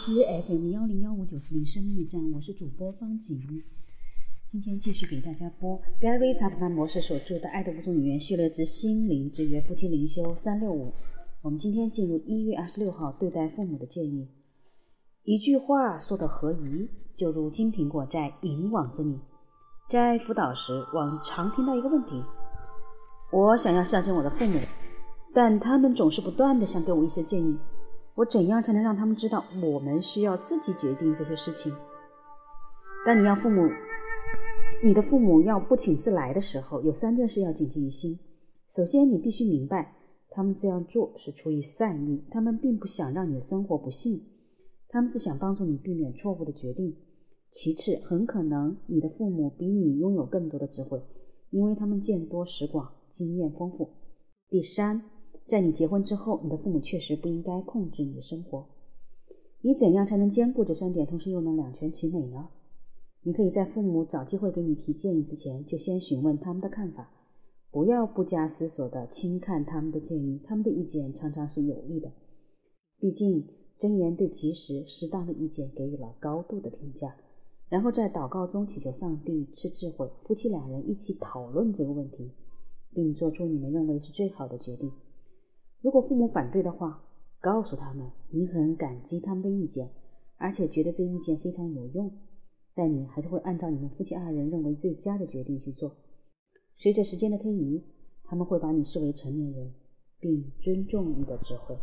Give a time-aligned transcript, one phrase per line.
[0.00, 3.40] 知 FM 幺零幺五九四零生命驿站，我是主播方景。
[4.46, 10.92] 今天继续给大家播 Gary 萨特曼博士所著的《爱的五种语言》系列之心灵之约夫妻灵修三六五。
[11.42, 14.28] 我们今天进入一月二十六号对待父母的建议。
[15.24, 19.18] 一句话说的合宜，就如金苹果在银网子里。
[19.90, 22.22] 在辅导时，我常听到一个问题：
[23.32, 24.60] 我想要孝敬我的父母，
[25.32, 27.56] 但他们总是不断的想给我一些建议。
[28.16, 31.70] 我怎样才能让他们知道我们需要自己决定这些事情？
[33.04, 33.68] 当你要父母，
[34.82, 38.18] 你的父母要不请自来的时候，有三件事要谨记于心。
[38.68, 39.94] 首先，你必须明白，
[40.30, 44.22] 他们这样做是出于善意，他们并不想让你的生活不幸，
[44.88, 46.96] 他们是想帮助你避免错误的决定。
[47.50, 51.02] 其次，很可能你的父母比你拥有更多的智慧，
[51.50, 53.90] 因为他们见多识广，经验丰富。
[54.48, 55.02] 第三。
[55.46, 58.66] 在你结婚之后，你的父母确实不应该控制你的生活。
[59.60, 62.48] 你怎样才能兼顾这三点，同时又能两全其美呢？
[63.22, 67.10] 你可以在父母找机会给你提建议之前，就先询问他们的看法，
[67.70, 70.40] 不要不加思索地轻看他们的建议。
[70.44, 72.12] 他们的意见常常是有益的，
[72.98, 73.46] 毕竟
[73.78, 77.14] 真言对及时适当的意见给予了高度的评价。
[77.68, 82.30] 然后在祷告中祈求上帝赐智慧，夫妻两人一起讨论这个问题，
[82.92, 84.90] 并做出你们认为是最好的决定。
[85.86, 87.00] 如果父母反对的话，
[87.40, 89.88] 告诉他们你很感激他们的意见，
[90.36, 92.10] 而且觉得这意见非常有用，
[92.74, 95.94] 但你还是会按照你们夫妻二人认为最佳的决定去做。
[96.74, 97.80] 随着时间的推移，
[98.24, 99.72] 他们会把你视为成年人，
[100.18, 101.78] 并尊重你的智慧。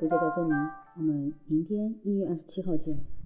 [0.00, 0.54] 就到这里，
[0.96, 3.19] 我们明天一月二十七号见。